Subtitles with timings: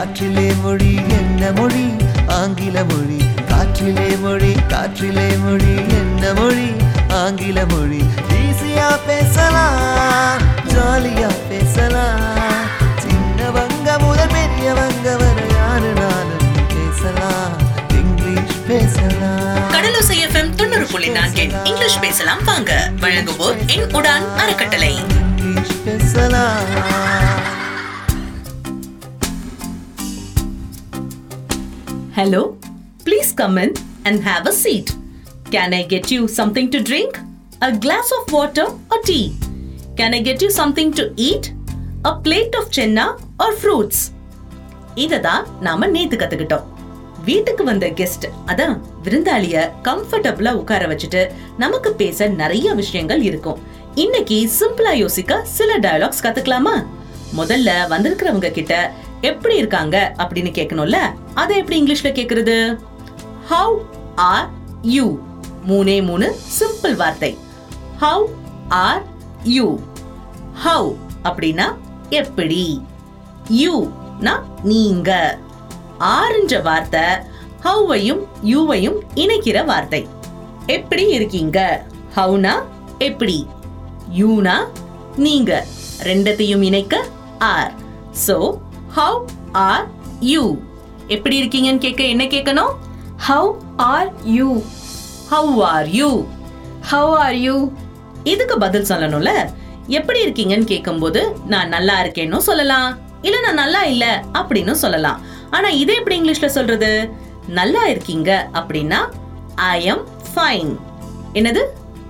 [0.00, 1.96] காற்றிலே மொழி என்ன மொழி?
[2.28, 3.18] ஆங்கில மொழி.
[3.48, 6.72] காற்றிலே மொழி காற்றிலே மொழி என்ன மொழி?
[7.08, 8.02] ஆங்கில மொழி.
[8.28, 12.20] ஈஸியா பேசலாம் ஜாலியா பேசலாம்.
[13.02, 17.52] சின்னவங்க முதல் பெரியவங்க வரை யாரு நானும் பேசலாம்?
[17.88, 19.72] இங்கிலீஷ் பேசலாம்.
[19.72, 22.90] கடலோசை எஃப்எம் தொண்ணூறு புள்ளி நான்கின் இங்கிலீஷ் பேசலாம் வாங்க.
[23.00, 24.96] வழங்குவோர் என் உடான் அறக்கட்டளை.
[25.38, 27.29] இங்கிலீஷ் பேசலாம்.
[32.20, 32.58] Hello,
[33.04, 33.70] please come in
[34.04, 34.88] and have a seat.
[35.50, 37.12] Can I get you something to drink?
[37.62, 39.34] A glass of water or tea?
[39.96, 41.54] Can I get you something to eat?
[42.04, 43.06] A plate of chenna
[43.44, 43.98] or fruits?
[44.96, 46.66] இததான் நாம நேத்து கத்துக்கிட்டோம்
[47.24, 51.22] வீட்டுக்கு வந்த guest அதான் விருந்தாளிய கம்ஃபர்டபுளா உட்கார வச்சுட்டு
[51.56, 53.60] நமக்கு பேச நிறைய விஷயங்கள் இருக்கும்
[54.04, 56.76] இன்னைக்கு சிம்பிளா யோசிக்க சில டயலாக்ஸ் கத்துக்கலாமா
[57.36, 58.74] முதல்ல வந்திருக்கிறவங்க கிட்ட
[59.20, 60.98] எப்படி இருக்காங்க அப்படின்னு கேட்கணும்ல
[61.34, 62.78] அதை எப்படி இங்கிலீஷ்ல கேக்குறது?
[63.50, 63.76] ஹவு
[64.14, 64.48] ஆர்
[64.82, 65.18] யூ
[65.68, 67.38] மூணே மூணு சிம்பிள் வார்த்தை.
[68.00, 68.24] ஹவு
[68.68, 69.02] ஆர்
[69.44, 69.78] யூ
[70.64, 71.66] ஹவு அப்படின்னா
[72.10, 72.82] எப்படி?
[73.48, 73.88] யூ
[74.62, 75.38] நீங்க.
[75.98, 77.00] ஆறுன்ற வார்த்தை
[77.64, 80.08] ஹவ்வையும் யூவையும் இணைக்கிற வார்த்தை.
[80.66, 81.84] எப்படி இருக்கீங்க?
[82.16, 82.54] ஹவுனா
[82.98, 83.46] எப்படி?
[84.18, 84.56] யூனா
[85.16, 85.64] நீங்க.
[86.02, 87.04] ரெண்டத்தையும் இணைக்க
[87.38, 87.72] are
[88.26, 88.36] so
[88.94, 89.86] how are
[90.20, 90.56] you
[91.06, 92.72] எப்படி இருக்கீங்கன்னு கேட்க என்ன கேட்கணும்?
[93.16, 94.62] How are you
[95.28, 96.26] how are you
[96.80, 97.72] how are you
[98.24, 99.50] இதுக்கு பதில் சொல்லணும்ல.
[99.86, 102.98] எப்படி இருக்கீங்கன்னு கேட்கும்போது நான் நல்லா இருக்கேன்னு சொல்லலாம்.
[103.22, 105.20] இல்ல நான் நல்லா இல்ல அப்படின்னு சொல்லலாம்.
[105.50, 107.10] ஆனா இதை எப்படி இங்கிலீஷ்ல சொல்றது?
[107.46, 109.00] நல்லா இருக்கீங்க அப்படின்னா
[109.54, 110.04] ஐ எம்
[110.34, 110.76] ஃபைன்
[111.32, 111.62] என்னது?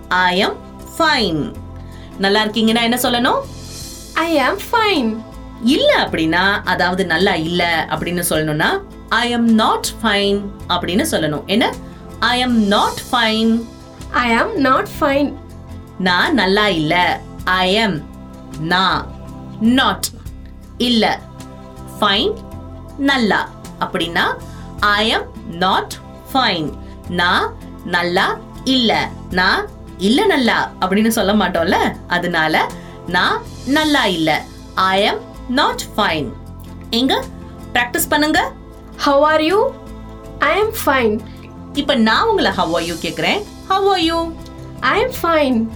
[0.09, 0.57] ஐ எம்
[0.99, 1.53] ஃபைன்
[2.19, 3.41] நல்லா இருக்கீங்கன்னா என்ன சொல்லணும்?
[4.15, 5.11] ஐ am ஃபைன்
[5.65, 11.45] இல்ல அப்படின்னா அதாவது நல்லா இல்ல அப்படின்னு சொல்லணும்னா ஐ எம் நாட் ஃபைன் அப்படின்னு சொல்லணும்.
[11.45, 11.75] என்ன?
[12.19, 13.79] I am not fine
[14.13, 15.37] I am not fine.
[15.99, 17.21] நான் நல்லா இல்ல.
[17.45, 18.03] ஐ எம்
[18.61, 19.07] நான்
[19.61, 20.07] நாட்
[20.79, 21.21] இல்ல.
[22.01, 22.37] ஃபைன்
[22.99, 23.49] நல்லா.
[23.81, 24.37] அப்படின்னா
[24.81, 25.93] ஐ எம் நாட்
[26.33, 26.73] ஃபைன்
[27.09, 27.55] நான்
[27.85, 29.09] நல்லா இல்ல.
[29.31, 29.69] நான்
[29.99, 31.77] இல்ல நல்லா அப்படின்னு சொல்ல மாட்டோம்ல.
[32.09, 32.71] அதனால
[33.07, 34.43] நான் நல்லா இல்ல.
[34.75, 35.21] ஐ எம்
[35.51, 36.33] நாட் ஃபைன்
[36.91, 37.25] எங்க?
[37.73, 38.53] பிராக்டிஸ் பண்ணுங்க.
[38.97, 39.67] How are you?
[40.39, 41.21] I am fine.
[41.73, 43.43] இப்ப நான் உங்களை ஹவ் ஆர் யூ கேக்குறேன்.
[43.69, 44.33] How are you
[44.81, 45.71] I am fine.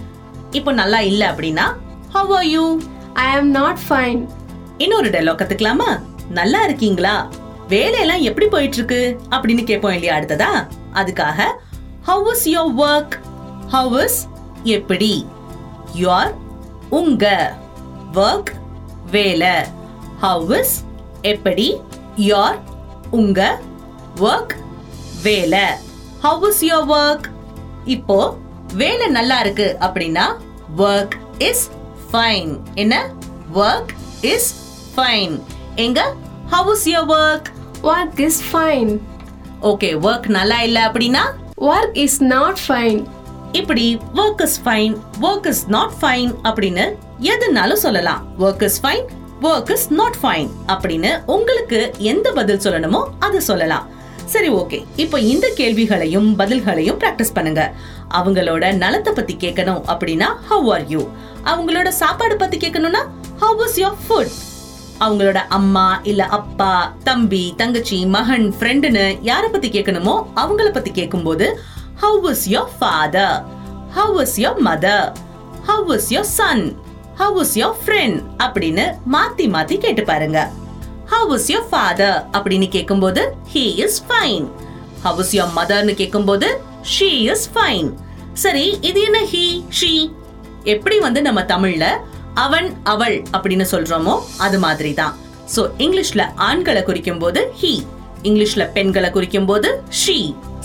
[0.51, 1.73] இப்போ நல்லா இல்ல அப்படின்னா
[2.09, 2.79] how are you
[3.13, 4.29] I am not fine.
[4.77, 6.01] இன்னொரு டயலாக் கத்துக்கலாமா?
[6.29, 7.29] நல்லா இருக்கீங்களா?
[7.67, 10.67] வேலையெல்லாம் எப்படி போயிட்டு இருக்கு அப்படின்னு கேட்போம் இல்லையா அடுத்ததா?
[10.93, 11.43] அதுக்காக
[12.01, 13.19] how is your work
[13.67, 14.27] how is
[14.63, 15.27] எப்படி?
[16.01, 16.33] யோர்
[16.89, 17.55] உங்க.
[18.13, 18.54] ஒர்க்
[19.11, 19.53] வேலை.
[20.19, 20.83] ஹவ் இஸ்
[21.21, 21.81] எப்படி
[22.17, 22.59] யோர்
[23.11, 23.59] உங்க
[24.15, 24.53] ஒர்க்
[25.23, 25.63] வேலை.
[26.21, 27.23] ஹவ் இஸ் யோர் ஒர்க்
[27.85, 28.35] இப்போ
[28.73, 30.23] வேலை நல்லா இருக்கு அப்படின்னா
[30.77, 31.69] ஒர்க் இஸ்
[32.13, 33.09] ஃபைன் என்ன?
[33.55, 33.89] ஒர்க்
[34.21, 34.55] இஸ்
[34.97, 35.41] ஃபைன்
[35.75, 36.13] எங்க?
[36.47, 38.99] How is your work Work is fine.
[39.61, 41.19] Okay work நல்லா இல்ல அப்படின்னா
[41.57, 43.07] Work is not fine.
[43.59, 43.85] இப்படி
[44.21, 44.93] work is fine
[45.27, 46.85] work is not fine அப்படின்னு
[47.33, 48.21] எதுனாலும் சொல்லலாம்.
[48.45, 49.05] Work is fine
[49.49, 51.79] work is not fine அப்படின்னு உங்களுக்கு
[52.11, 53.85] எந்த பதில் சொல்லணுமோ அது சொல்லலாம்.
[54.33, 57.63] சரி ஓகே இப்போ இந்த கேள்விகளையும் பதில்களையும் பிராக்டிஸ் பண்ணுங்க.
[58.19, 61.01] அவங்களோட நலத்தை பத்தி கேட்கணும் அப்படின்னா ஹவ் ஆர் யூ
[61.51, 63.03] அவங்களோட சாப்பாடு பத்தி கேட்கணும்னா
[63.43, 64.33] ஹவ் வாஸ் யோர் ஃபுட்
[65.05, 66.73] அவங்களோட அம்மா இல்ல அப்பா
[67.07, 71.47] தம்பி தங்கச்சி மகன் ஃப்ரெண்டுன்னு யாரை பத்தி கேட்கணுமோ அவங்கள பத்தி கேட்கும்போது
[71.95, 73.37] how is your father
[73.93, 75.07] how is your mother
[75.65, 76.63] how is your son
[77.15, 80.39] how is your friend அப்படின்னு மாத்தி மாத்தி கேட்டு பாருங்க.
[81.09, 83.21] ஹவு இஸ் யோர் ஃபாதர் அப்படின்னு கேட்கும்போது
[83.53, 84.45] he is fine
[85.03, 86.47] how is your மதர்னு கேட்கும்போது
[86.93, 87.89] ஷீ இஸ் ஃபைன்
[88.35, 89.91] சரி இது என்ன ஹி ஷி
[90.65, 91.85] எப்படி வந்து நம்ம தமிழ்ல
[92.37, 95.13] அவன் அவள் அப்படின்னு சொல்றோமோ அது மாதிரி தான்
[95.55, 97.73] ஸோ இங்கிலீஷ்ல ஆண்களை குறிக்கும் போது ஹி
[98.23, 99.69] இங்கிலீஷ்ல பெண்களை குறிக்கும் போது
[100.01, 100.17] she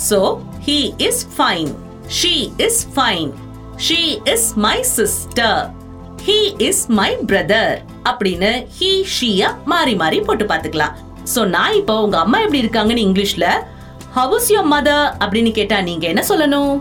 [0.09, 0.19] so
[0.67, 0.79] he
[1.09, 1.71] is fine
[2.19, 2.35] she
[2.67, 3.31] is fine
[3.87, 4.01] she
[4.35, 5.61] is my sister
[6.27, 7.75] he is my brother
[8.11, 10.97] அப்படின்னு ஹி ஷீய மாறி மாறி போட்டு பாத்துக்கலாம்
[11.35, 13.49] சோ நான் இப்போ உங்க அம்மா எப்படி இருக்காங்கன்னு இங்கிலீஷ்ல
[14.19, 16.73] ஹவ் இஸ் யோர் மதர் அப்படின்னு கேட்டா நீங்க என்ன சொல்லணும்?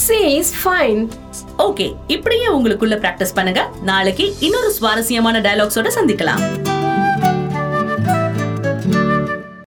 [0.00, 0.98] She is fine.
[1.66, 3.60] ஓகே இப்படியே உங்களுக்குள்ள பிராக்டிஸ் பண்ணுங்க.
[3.90, 6.42] நாளைக்கு இன்னொரு சுவாரஸ்யமான டயலாக்ஸோட சந்திக்கலாம்.